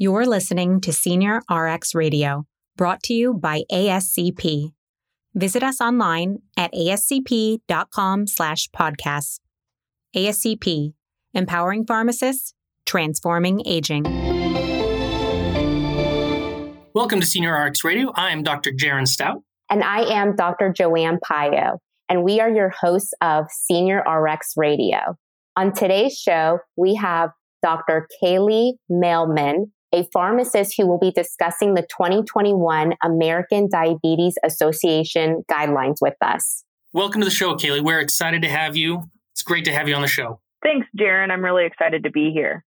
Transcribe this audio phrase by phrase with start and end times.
[0.00, 4.72] You're listening to Senior RX Radio, brought to you by ASCP.
[5.34, 9.40] Visit us online at ascp.com slash podcasts.
[10.14, 10.92] ASCP,
[11.34, 12.54] empowering pharmacists,
[12.86, 14.04] transforming aging.
[16.94, 18.12] Welcome to Senior RX Radio.
[18.14, 18.70] I am Dr.
[18.70, 19.42] Jaron Stout.
[19.68, 20.72] And I am Dr.
[20.72, 21.78] Joanne Payo,
[22.08, 25.16] and we are your hosts of Senior RX Radio.
[25.56, 27.30] On today's show, we have
[27.62, 28.06] Dr.
[28.22, 36.14] Kaylee Mehlman, a pharmacist who will be discussing the 2021 American Diabetes Association guidelines with
[36.20, 36.64] us.
[36.92, 37.82] Welcome to the show, Kaylee.
[37.82, 39.04] We're excited to have you.
[39.32, 40.40] It's great to have you on the show.
[40.62, 41.30] Thanks, Jaron.
[41.30, 42.64] I'm really excited to be here.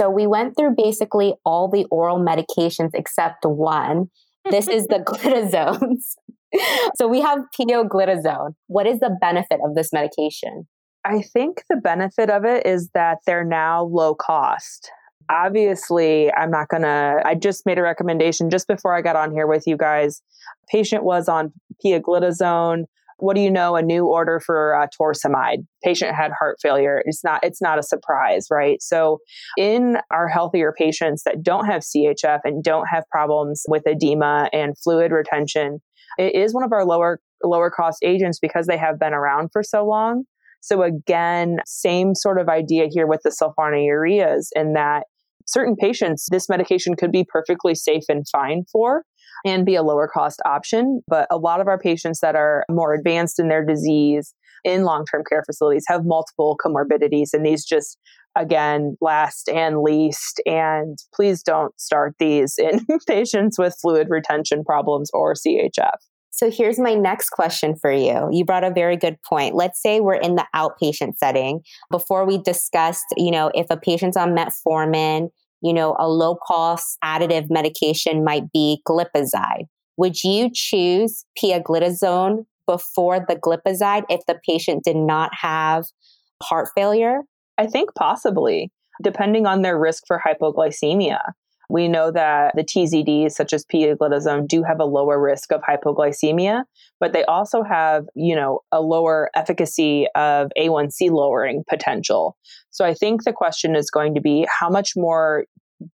[0.00, 4.10] So, we went through basically all the oral medications except one.
[4.50, 6.14] This is the glitazones.
[6.96, 8.54] so, we have pioglitazone.
[8.66, 10.68] What is the benefit of this medication?
[11.04, 14.90] I think the benefit of it is that they're now low cost.
[15.30, 19.46] Obviously, I'm not to, I just made a recommendation just before I got on here
[19.46, 20.22] with you guys.
[20.68, 21.52] Patient was on
[21.84, 22.84] pioglitazone.
[23.18, 23.76] What do you know?
[23.76, 25.66] A new order for uh, torsemide.
[25.84, 27.02] Patient had heart failure.
[27.04, 27.44] It's not.
[27.44, 28.82] It's not a surprise, right?
[28.82, 29.18] So,
[29.56, 34.74] in our healthier patients that don't have CHF and don't have problems with edema and
[34.82, 35.80] fluid retention,
[36.18, 39.62] it is one of our lower lower cost agents because they have been around for
[39.62, 40.24] so long.
[40.60, 45.06] So again, same sort of idea here with the sulfonylureas in that
[45.50, 49.04] certain patients, this medication could be perfectly safe and fine for
[49.44, 51.00] and be a lower cost option.
[51.08, 54.34] But a lot of our patients that are more advanced in their disease
[54.64, 57.98] in long term care facilities have multiple comorbidities, and these just
[58.36, 65.10] again last and least and please don't start these in patients with fluid retention problems
[65.12, 65.96] or chf
[66.32, 68.28] so here's my next question for you.
[68.30, 69.54] You brought a very good point.
[69.54, 71.60] Let's say we're in the outpatient setting.
[71.90, 75.28] Before we discussed, you know, if a patient's on metformin,
[75.62, 79.64] you know, a low cost additive medication might be glipizide.
[79.96, 85.84] Would you choose pioglitazone before the glipizide if the patient did not have
[86.42, 87.20] heart failure?
[87.58, 88.70] I think possibly,
[89.02, 91.20] depending on their risk for hypoglycemia.
[91.70, 96.64] We know that the TZDs, such as pioglitazone, do have a lower risk of hypoglycemia,
[96.98, 102.36] but they also have, you know, a lower efficacy of A1C lowering potential.
[102.70, 105.44] So I think the question is going to be how much more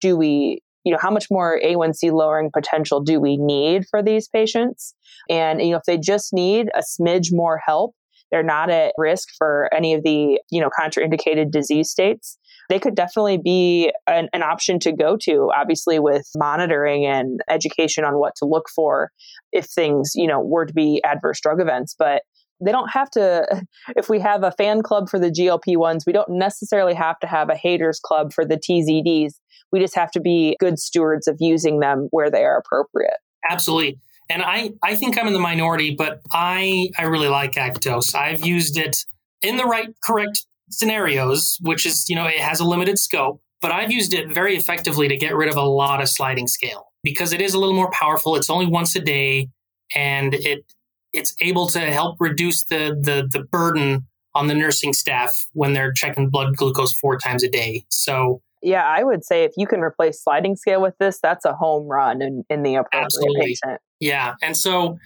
[0.00, 4.28] do we you know how much more a1c lowering potential do we need for these
[4.28, 4.94] patients
[5.28, 7.94] and you know if they just need a smidge more help
[8.30, 12.38] they're not at risk for any of the you know contraindicated disease states
[12.68, 18.04] they could definitely be an, an, option to go to obviously with monitoring and education
[18.04, 19.10] on what to look for
[19.52, 21.94] if things you know were to be adverse drug events.
[21.98, 22.22] But
[22.64, 23.64] they don't have to
[23.96, 27.50] if we have a fan club for the glp-1s we don't necessarily have to have
[27.50, 29.34] a haters club for the tzds
[29.72, 33.18] we just have to be good stewards of using them where they are appropriate.
[33.48, 33.98] Absolutely.
[34.28, 38.14] And I, I think I'm in the minority, but I, I really like Actos.
[38.14, 39.04] I've used it
[39.42, 43.70] in the right, correct scenarios, which is, you know, it has a limited scope, but
[43.70, 47.32] I've used it very effectively to get rid of a lot of sliding scale because
[47.32, 48.36] it is a little more powerful.
[48.36, 49.48] It's only once a day
[49.94, 50.64] and it,
[51.12, 55.92] it's able to help reduce the, the, the burden on the nursing staff when they're
[55.92, 57.84] checking blood glucose four times a day.
[57.88, 61.52] So yeah, I would say if you can replace sliding scale with this, that's a
[61.52, 63.46] home run in, in the appropriate Absolutely.
[63.46, 63.80] patient.
[64.00, 64.34] Yeah.
[64.42, 64.98] And so,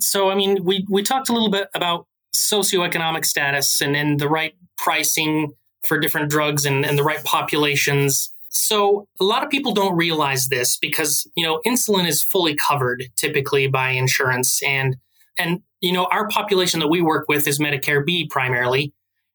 [0.00, 4.54] so I mean, we, we talked a little bit about socioeconomic status and, the right
[4.78, 5.52] pricing
[5.84, 8.30] for different drugs and, and the right populations.
[8.50, 13.04] So a lot of people don't realize this because, you know, insulin is fully covered
[13.16, 14.96] typically by insurance and,
[15.38, 18.92] and, you know, our population that we work with is Medicare B primarily.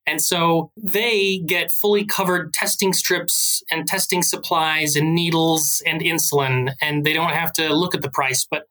[0.08, 6.74] And so they get fully covered testing strips and testing supplies and needles and insulin,
[6.82, 8.48] and they don't have to look at the price.
[8.50, 8.64] But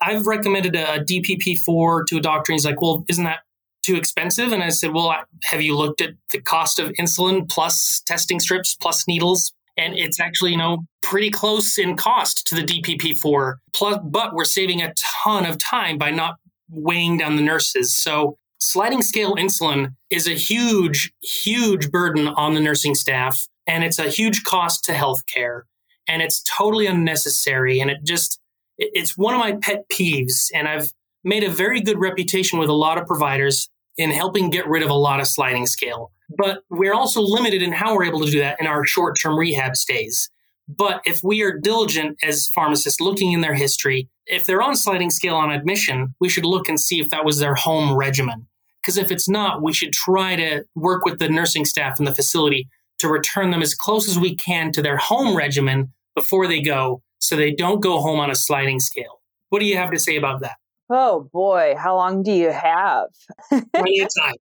[0.00, 3.40] I've recommended a DPP4 to a doctor, and he's like, well, isn't that
[3.84, 4.52] too expensive?
[4.52, 5.14] And I said, well,
[5.44, 9.52] have you looked at the cost of insulin plus testing strips plus needles?
[9.76, 13.54] And it's actually, you know, pretty close in cost to the DPP4.
[13.72, 14.94] Plus, but we're saving a
[15.24, 16.36] ton of time by not
[16.70, 17.96] weighing down the nurses.
[18.00, 23.40] So sliding scale insulin is a huge, huge burden on the nursing staff.
[23.66, 25.62] And it's a huge cost to healthcare.
[26.06, 27.80] And it's totally unnecessary.
[27.80, 28.38] And it just,
[28.78, 30.92] it's one of my pet peeves, and I've
[31.22, 34.90] made a very good reputation with a lot of providers in helping get rid of
[34.90, 36.10] a lot of sliding scale.
[36.36, 39.38] But we're also limited in how we're able to do that in our short term
[39.38, 40.30] rehab stays.
[40.66, 45.10] But if we are diligent as pharmacists looking in their history, if they're on sliding
[45.10, 48.46] scale on admission, we should look and see if that was their home regimen.
[48.80, 52.14] Because if it's not, we should try to work with the nursing staff in the
[52.14, 52.68] facility
[52.98, 57.02] to return them as close as we can to their home regimen before they go
[57.18, 59.20] so they don't go home on a sliding scale.
[59.48, 60.56] What do you have to say about that?
[60.96, 63.08] Oh boy, how long do you have?
[63.50, 64.34] Plenty of time.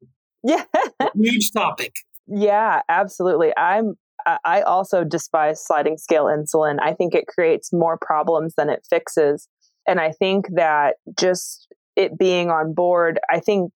[0.43, 0.63] yeah.
[1.15, 1.95] Huge topic.
[2.27, 3.55] Yeah, absolutely.
[3.57, 3.95] I'm
[4.45, 6.77] I also despise sliding scale insulin.
[6.81, 9.47] I think it creates more problems than it fixes.
[9.87, 13.71] And I think that just it being on board, I think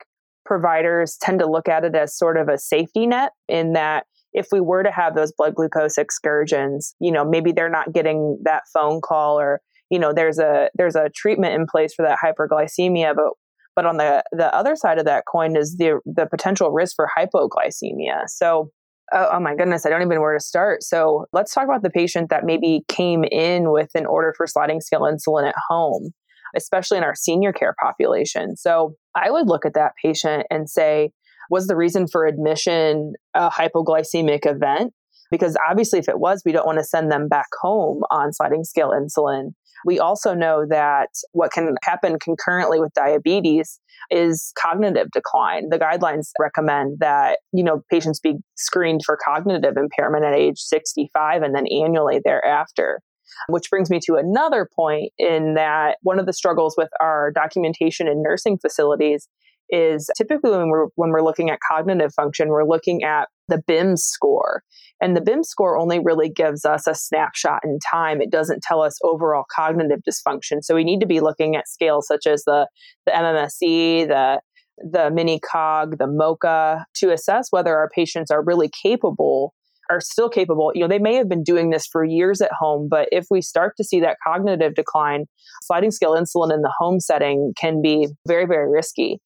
[0.45, 4.47] providers tend to look at it as sort of a safety net in that if
[4.51, 8.63] we were to have those blood glucose excursions, you know, maybe they're not getting that
[8.73, 13.15] phone call or, you know, there's a there's a treatment in place for that hyperglycemia,
[13.15, 13.33] but
[13.75, 17.09] but on the the other side of that coin is the the potential risk for
[17.17, 18.23] hypoglycemia.
[18.27, 18.71] So
[19.13, 20.83] oh, oh my goodness, I don't even know where to start.
[20.83, 24.81] So let's talk about the patient that maybe came in with an order for sliding
[24.81, 26.11] scale insulin at home,
[26.55, 28.55] especially in our senior care population.
[28.55, 31.11] So I would look at that patient and say,
[31.49, 34.93] was the reason for admission a hypoglycemic event?
[35.31, 38.63] Because obviously, if it was, we don't want to send them back home on sliding
[38.63, 39.51] scale insulin.
[39.85, 43.79] We also know that what can happen concurrently with diabetes
[44.09, 45.69] is cognitive decline.
[45.69, 51.43] The guidelines recommend that, you know, patients be screened for cognitive impairment at age 65
[51.43, 53.01] and then annually thereafter.
[53.49, 58.07] Which brings me to another point in that one of the struggles with our documentation
[58.07, 59.27] in nursing facilities
[59.69, 63.97] is typically when we're when we're looking at cognitive function, we're looking at the BIM
[63.97, 64.63] score.
[65.01, 68.21] And the BIM score only really gives us a snapshot in time.
[68.21, 70.59] It doesn't tell us overall cognitive dysfunction.
[70.61, 72.67] So we need to be looking at scales such as the
[73.05, 74.41] the MMSE, the
[74.77, 79.53] the mini cog, the MoCA to assess whether our patients are really capable
[79.89, 80.71] are still capable.
[80.73, 83.41] You know, they may have been doing this for years at home, but if we
[83.41, 85.25] start to see that cognitive decline,
[85.63, 89.19] sliding scale insulin in the home setting can be very, very risky.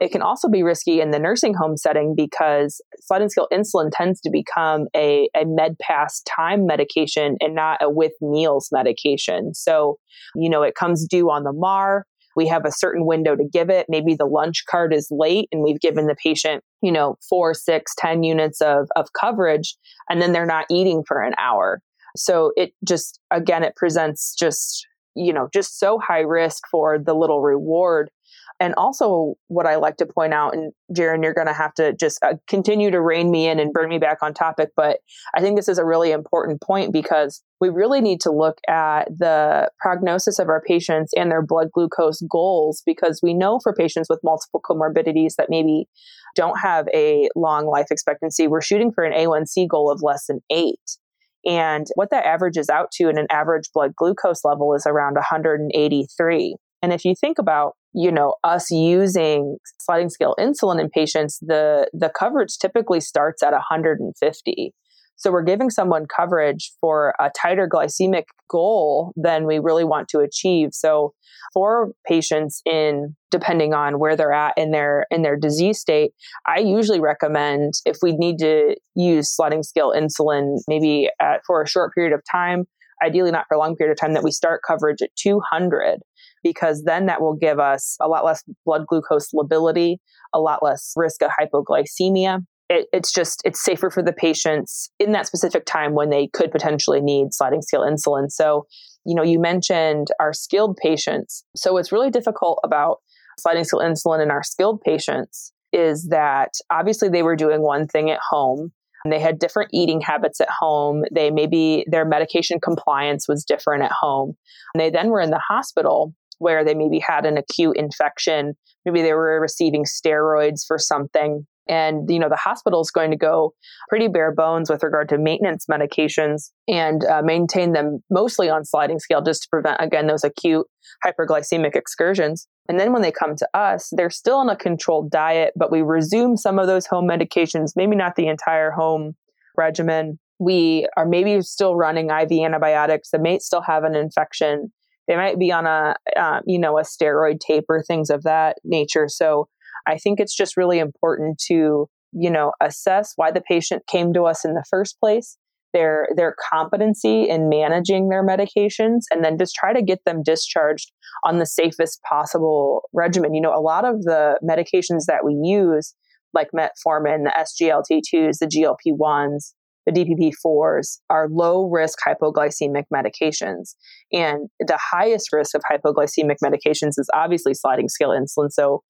[0.00, 4.20] It can also be risky in the nursing home setting because sliding scale insulin tends
[4.22, 9.54] to become a, a med pass time medication and not a with meals medication.
[9.54, 9.96] So,
[10.34, 12.06] you know, it comes due on the MAR.
[12.36, 13.86] We have a certain window to give it.
[13.88, 17.94] Maybe the lunch card is late and we've given the patient, you know, four, six,
[17.96, 19.76] ten units of, of coverage,
[20.10, 21.80] and then they're not eating for an hour.
[22.14, 27.14] So it just, again, it presents just, you know, just so high risk for the
[27.14, 28.10] little reward
[28.58, 31.92] and also, what I like to point out, and Jaron, you're going to have to
[31.92, 35.00] just uh, continue to rein me in and bring me back on topic, but
[35.34, 39.08] I think this is a really important point because we really need to look at
[39.08, 44.08] the prognosis of our patients and their blood glucose goals because we know for patients
[44.08, 45.86] with multiple comorbidities that maybe
[46.34, 50.40] don't have a long life expectancy, we're shooting for an A1C goal of less than
[50.50, 50.98] eight.
[51.44, 56.56] And what that averages out to in an average blood glucose level is around 183.
[56.82, 61.88] And if you think about you know us using sliding scale insulin in patients the
[61.92, 64.74] the coverage typically starts at 150
[65.18, 70.18] so we're giving someone coverage for a tighter glycemic goal than we really want to
[70.18, 70.70] achieve.
[70.72, 71.14] So
[71.54, 76.12] for patients in depending on where they're at in their in their disease state
[76.46, 81.68] i usually recommend if we need to use sliding scale insulin maybe at, for a
[81.68, 82.64] short period of time
[83.04, 86.00] ideally not for a long period of time that we start coverage at 200
[86.46, 90.00] because then that will give us a lot less blood glucose lability,
[90.32, 92.38] a lot less risk of hypoglycemia.
[92.68, 96.52] It, it's just it's safer for the patients in that specific time when they could
[96.52, 98.30] potentially need sliding scale insulin.
[98.30, 98.66] So,
[99.04, 101.44] you know, you mentioned our skilled patients.
[101.56, 102.98] So, what's really difficult about
[103.40, 108.08] sliding scale insulin in our skilled patients is that obviously they were doing one thing
[108.08, 108.70] at home
[109.10, 111.04] they had different eating habits at home.
[111.12, 114.36] They maybe their medication compliance was different at home.
[114.74, 118.54] And they then were in the hospital where they maybe had an acute infection.
[118.84, 121.46] Maybe they were receiving steroids for something.
[121.68, 123.52] And, you know, the hospital is going to go
[123.88, 129.00] pretty bare bones with regard to maintenance medications and uh, maintain them mostly on sliding
[129.00, 130.66] scale just to prevent, again, those acute
[131.04, 132.46] hyperglycemic excursions.
[132.68, 135.82] And then when they come to us, they're still on a controlled diet, but we
[135.82, 139.16] resume some of those home medications, maybe not the entire home
[139.56, 140.18] regimen.
[140.38, 143.10] We are maybe still running IV antibiotics.
[143.10, 144.70] They may still have an infection
[145.08, 148.56] they might be on a uh, you know a steroid tape or things of that
[148.64, 149.08] nature.
[149.08, 149.48] So
[149.86, 154.24] i think it's just really important to you know assess why the patient came to
[154.24, 155.38] us in the first place
[155.72, 160.90] their their competency in managing their medications and then just try to get them discharged
[161.24, 163.34] on the safest possible regimen.
[163.34, 165.94] You know a lot of the medications that we use
[166.32, 169.52] like metformin the sglt2s the glp1s
[169.86, 173.74] the DPP4s are low risk hypoglycemic medications.
[174.12, 178.50] And the highest risk of hypoglycemic medications is obviously sliding scale insulin.
[178.50, 178.82] So,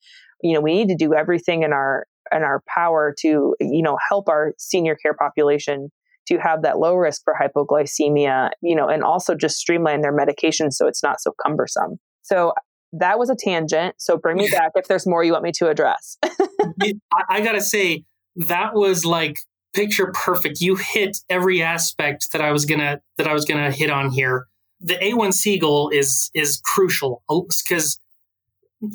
[0.42, 3.96] you know, we need to do everything in our in our power to, you know,
[4.08, 5.92] help our senior care population
[6.26, 10.72] to have that low risk for hypoglycemia, you know, and also just streamline their medication
[10.72, 11.98] so it's not so cumbersome.
[12.22, 12.52] So
[12.92, 13.94] that was a tangent.
[13.98, 16.16] So bring me back if there's more you want me to address.
[16.24, 16.94] I,
[17.28, 18.04] I got to say,
[18.36, 19.36] that was like
[19.76, 20.60] picture perfect.
[20.60, 24.46] You hit every aspect that I was gonna that I was gonna hit on here.
[24.80, 27.98] The A1C goal is is crucial because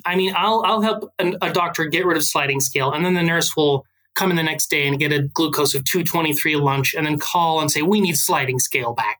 [0.06, 3.14] I mean I'll I'll help a, a doctor get rid of sliding scale, and then
[3.14, 3.86] the nurse will
[4.16, 7.62] come in the next day and get a glucose of 223 lunch, and then call
[7.62, 9.20] and say we need sliding scale back.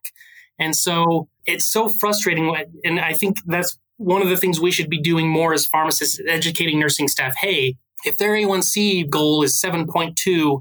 [0.58, 2.54] And so it's so frustrating,
[2.84, 6.20] and I think that's one of the things we should be doing more as pharmacists,
[6.26, 7.34] educating nursing staff.
[7.36, 10.60] Hey, if their A1C goal is 7.2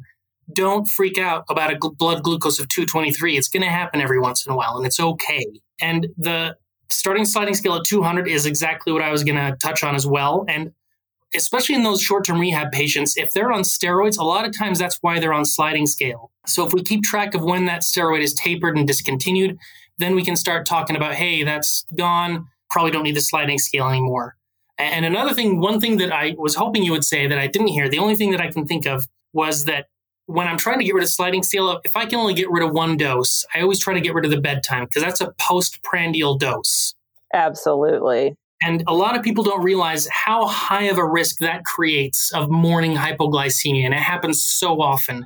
[0.54, 3.38] don't freak out about a gl- blood glucose of 223.
[3.38, 5.46] It's going to happen every once in a while, and it's okay.
[5.82, 6.56] And the
[6.90, 10.06] starting sliding scale at 200 is exactly what I was going to touch on as
[10.06, 10.46] well.
[10.48, 10.72] And
[11.34, 14.80] especially in those short term rehab patients, if they're on steroids, a lot of times
[14.80, 16.32] that's why they're on sliding scale.
[16.46, 19.58] So if we keep track of when that steroid is tapered and discontinued,
[19.98, 22.48] then we can start talking about, hey, that's gone.
[22.70, 24.36] Probably don't need the sliding scale anymore.
[24.78, 27.68] And another thing, one thing that I was hoping you would say that I didn't
[27.68, 29.88] hear, the only thing that I can think of was that
[30.26, 32.64] when I'm trying to get rid of sliding scale, if I can only get rid
[32.64, 35.34] of one dose, I always try to get rid of the bedtime because that's a
[35.38, 36.94] postprandial dose.
[37.34, 38.36] Absolutely.
[38.64, 42.50] And a lot of people don't realize how high of a risk that creates of
[42.50, 43.86] morning hypoglycemia.
[43.86, 45.26] And it happens so often.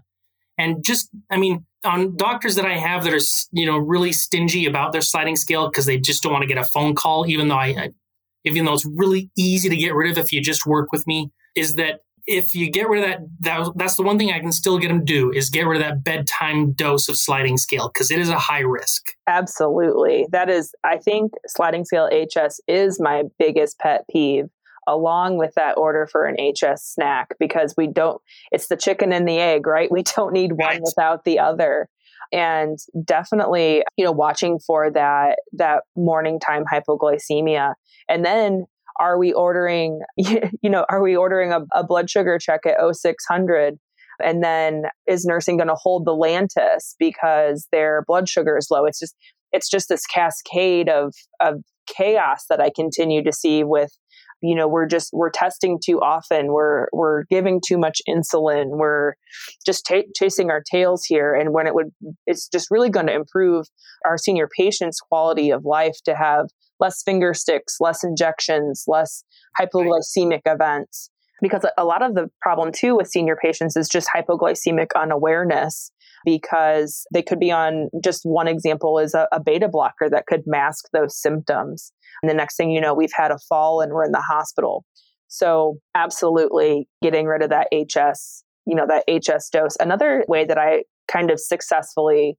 [0.58, 3.20] And just, I mean, on doctors that I have that are,
[3.52, 6.58] you know, really stingy about their sliding scale because they just don't want to get
[6.58, 7.90] a phone call, even though I, I,
[8.46, 11.30] even though it's really easy to get rid of if you just work with me,
[11.56, 14.52] is that if you get rid of that, that that's the one thing I can
[14.52, 17.90] still get them to do is get rid of that bedtime dose of sliding scale
[17.94, 19.12] because it is a high risk.
[19.28, 20.26] Absolutely.
[20.32, 24.46] That is, I think sliding scale HS is my biggest pet peeve
[24.88, 29.28] along with that order for an HS snack because we don't, it's the chicken and
[29.28, 29.92] the egg, right?
[29.92, 30.82] We don't need one right.
[30.84, 31.90] without the other.
[32.32, 37.74] And definitely, you know, watching for that, that morning time hypoglycemia.
[38.10, 38.66] And then
[39.00, 43.78] are we ordering you know are we ordering a, a blood sugar check at 0600
[44.24, 48.86] and then is nursing going to hold the lantus because their blood sugar is low?
[48.86, 49.16] It's just
[49.52, 53.92] it's just this cascade of of chaos that i continue to see with
[54.42, 56.48] you know we're just we're testing too often.
[56.48, 58.78] We're we're giving too much insulin.
[58.78, 59.14] We're
[59.66, 61.34] just t- chasing our tails here.
[61.34, 61.92] And when it would
[62.26, 63.66] it's just really going to improve
[64.06, 66.48] our senior patients quality of life to have
[66.80, 69.24] less finger sticks, less injections, less
[69.60, 71.10] hypoglycemic events.
[71.42, 75.92] Because a lot of the problem too with senior patients is just hypoglycemic unawareness
[76.24, 80.42] because they could be on just one example is a, a, beta blocker that could
[80.48, 81.94] mask those symptoms.
[82.22, 84.86] And the next thing you know, we've had a fall and we're in the hospital.
[85.28, 89.76] So, absolutely getting rid of that HS, you know, that HS dose.
[89.80, 92.38] Another way that I kind of successfully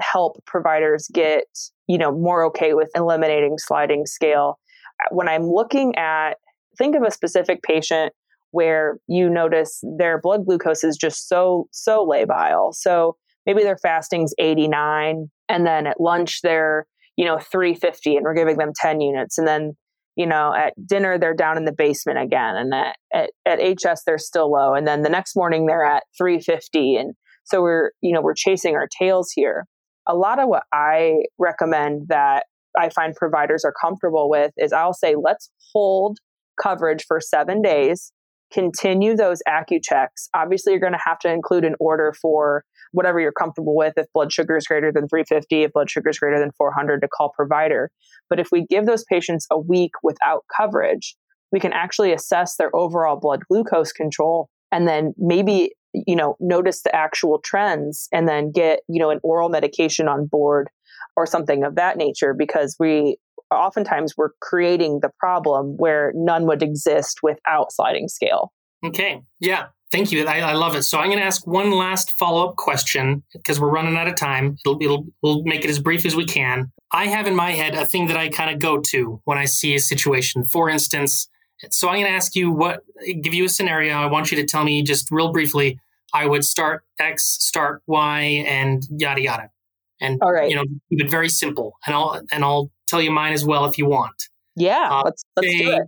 [0.00, 1.46] help providers get,
[1.90, 4.60] you know, more okay with eliminating sliding scale.
[5.02, 6.34] Uh, when I'm looking at,
[6.78, 8.12] think of a specific patient
[8.52, 12.72] where you notice their blood glucose is just so, so labile.
[12.74, 18.34] So maybe their fasting's 89, and then at lunch they're, you know, 350, and we're
[18.34, 19.36] giving them 10 units.
[19.36, 19.72] And then,
[20.14, 22.54] you know, at dinner they're down in the basement again.
[22.54, 24.74] And at, at, at HS they're still low.
[24.74, 26.94] And then the next morning they're at 350.
[26.94, 29.66] And so we're, you know, we're chasing our tails here
[30.10, 34.92] a lot of what I recommend that I find providers are comfortable with is I'll
[34.92, 36.18] say, let's hold
[36.60, 38.12] coverage for seven days,
[38.52, 40.28] continue those AccuChecks.
[40.34, 43.94] Obviously, you're going to have to include an order for whatever you're comfortable with.
[43.96, 47.08] If blood sugar is greater than 350, if blood sugar is greater than 400, to
[47.08, 47.90] call provider.
[48.28, 51.14] But if we give those patients a week without coverage,
[51.52, 56.82] we can actually assess their overall blood glucose control and then maybe you know notice
[56.82, 60.68] the actual trends and then get you know an oral medication on board
[61.16, 63.16] or something of that nature because we
[63.50, 68.52] oftentimes we're creating the problem where none would exist without sliding scale.
[68.84, 69.20] Okay.
[69.40, 69.66] Yeah.
[69.90, 70.24] Thank you.
[70.24, 70.84] I, I love it.
[70.84, 74.56] So i'm going to ask one last follow-up question because we're running out of time.
[74.64, 76.70] It'll, it'll we'll make it as brief as we can.
[76.92, 79.46] I have in my head a thing that i kind of go to when i
[79.46, 80.44] see a situation.
[80.44, 81.28] For instance
[81.70, 82.82] so I'm going to ask you what,
[83.22, 83.94] give you a scenario.
[83.94, 85.78] I want you to tell me just real briefly.
[86.12, 89.50] I would start X, start Y, and yada yada,
[90.00, 90.50] and All right.
[90.50, 91.76] you know keep it very simple.
[91.86, 94.28] And I'll and I'll tell you mine as well if you want.
[94.56, 95.82] Yeah, uh, let's let's say, do it.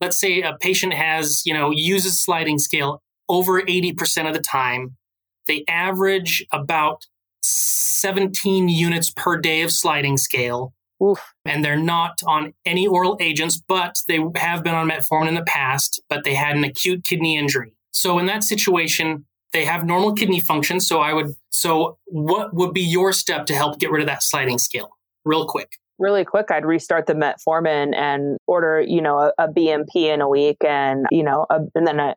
[0.00, 4.40] Let's say a patient has you know uses sliding scale over eighty percent of the
[4.40, 4.96] time.
[5.48, 7.06] They average about
[7.40, 10.74] 17 units per day of sliding scale.
[11.02, 11.20] Oof.
[11.44, 15.44] And they're not on any oral agents, but they have been on metformin in the
[15.44, 17.72] past, but they had an acute kidney injury.
[17.92, 20.80] So in that situation, they have normal kidney function.
[20.80, 24.22] So I would, so what would be your step to help get rid of that
[24.22, 24.90] sliding scale
[25.24, 25.72] real quick?
[25.98, 30.28] Really quick, I'd restart the metformin and order, you know, a, a BMP in a
[30.28, 32.14] week and, you know, a, and then a,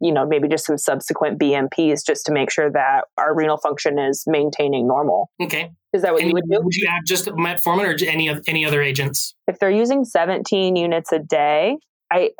[0.00, 3.98] you know, maybe just some subsequent BMPs just to make sure that our renal function
[3.98, 5.30] is maintaining normal.
[5.42, 5.70] Okay.
[5.92, 6.60] Is that what And you would do?
[6.62, 9.34] Would you add just metformin or any of any other agents?
[9.46, 11.76] if they're using 17 units a day,
[12.12, 12.30] I,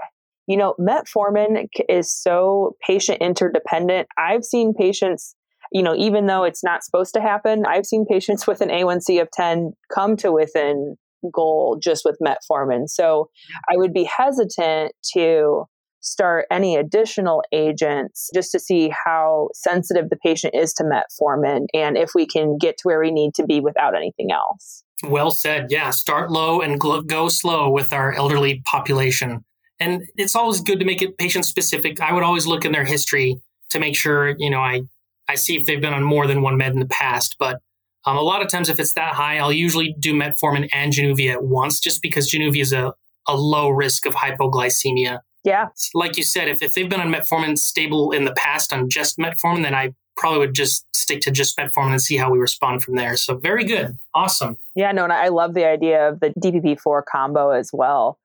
[0.46, 4.08] you know, metformin is so patient interdependent.
[4.18, 5.34] I've seen patients,
[5.72, 9.20] you know, even though it's not supposed to happen, I've seen patients with an A1C
[9.20, 10.96] of 10 come to within
[11.32, 12.88] goal just with metformin.
[12.88, 13.30] So
[13.70, 15.64] I would be hesitant to
[16.04, 21.96] start any additional agents just to see how sensitive the patient is to metformin and
[21.96, 24.84] if we can get to where we need to be without anything else.
[25.02, 25.66] Well said.
[25.70, 25.90] Yeah.
[25.90, 29.44] Start low and go slow with our elderly population.
[29.80, 32.00] And it's always good to make it patient specific.
[32.00, 34.82] I would always look in their history to make sure, you know, I,
[35.28, 37.36] I see if they've been on more than one med in the past.
[37.38, 37.60] But
[38.06, 41.32] um, a lot of times, if it's that high, I'll usually do metformin and Januvia
[41.32, 42.92] at once just because Januvia is a,
[43.26, 45.20] a low risk of hypoglycemia.
[45.44, 45.68] Yeah.
[45.92, 49.18] Like you said, if, if they've been on metformin stable in the past on just
[49.18, 52.82] metformin, then I probably would just stick to just metformin and see how we respond
[52.82, 53.16] from there.
[53.16, 53.98] So very good.
[54.14, 54.56] Awesome.
[54.74, 58.18] Yeah, no, and I love the idea of the DPP4 combo as well.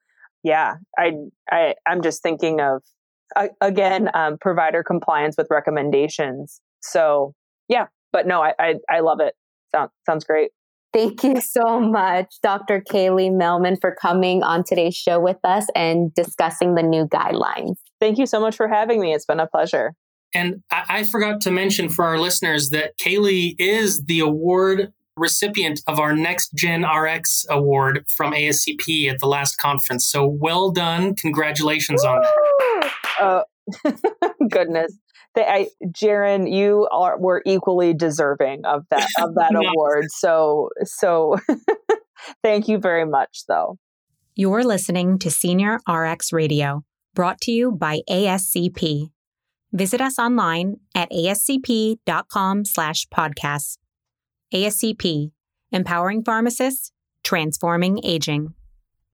[0.44, 1.14] Yeah, I,
[1.52, 2.82] I, I'm just thinking of
[3.36, 6.62] uh, again um, provider compliance with recommendations.
[6.80, 7.34] So
[7.68, 9.36] yeah, but no, I, I, I love it.
[9.72, 10.52] Sounds sounds great.
[10.92, 12.82] Thank you so much, Dr.
[12.82, 17.76] Kaylee Mehlman, for coming on today's show with us and discussing the new guidelines.
[18.00, 19.14] Thank you so much for having me.
[19.14, 19.94] It's been a pleasure.
[20.34, 25.82] And I, I forgot to mention for our listeners that Kaylee is the award recipient
[25.86, 30.08] of our Next Gen RX award from ASCP at the last conference.
[30.08, 31.16] So well done.
[31.16, 32.94] Congratulations on that.
[33.20, 33.44] Oh
[34.50, 34.98] goodness.
[35.40, 39.64] They, I, Jaron, you are were equally deserving of that of that Yes.
[39.74, 40.06] award.
[40.10, 41.38] So so
[42.44, 43.78] thank you very much though.
[44.36, 46.84] You're listening to Senior RX Radio,
[47.14, 49.12] brought to you by ASCP.
[49.72, 53.78] Visit us online at ascp.com slash podcasts.
[54.54, 55.32] ASCP,
[55.72, 56.92] empowering pharmacists,
[57.24, 58.54] transforming aging.